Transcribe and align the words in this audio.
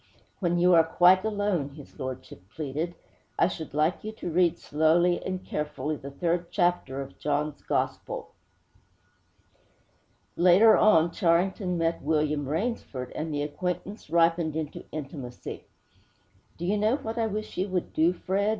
'When 0.39 0.57
you 0.57 0.73
are 0.73 0.83
quite 0.83 1.23
alone,' 1.23 1.75
his 1.75 1.99
lordship 1.99 2.41
pleaded, 2.49 2.95
'I 3.37 3.47
should 3.49 3.73
like 3.75 4.03
you 4.03 4.11
to 4.13 4.31
read 4.31 4.57
slowly 4.57 5.23
and 5.23 5.45
carefully 5.45 5.95
the 5.95 6.09
third 6.09 6.47
chapter 6.49 7.01
of 7.03 7.19
John's 7.19 7.61
Gospel!' 7.61 8.31
Later 10.35 10.75
on, 10.75 11.11
Charrington 11.11 11.77
met 11.77 12.01
William 12.01 12.47
Rainsford, 12.49 13.11
and 13.11 13.31
the 13.31 13.43
acquaintance 13.43 14.09
ripened 14.09 14.55
into 14.55 14.85
intimacy. 14.91 15.65
'Do 16.57 16.65
you 16.65 16.79
know 16.79 16.95
what 16.95 17.19
I 17.19 17.27
wish 17.27 17.55
you 17.57 17.67
would 17.67 17.93
do, 17.93 18.11
Fred?' 18.11 18.49